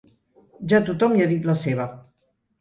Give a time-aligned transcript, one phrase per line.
[0.73, 1.87] Ja tothom hi ha dit la seva.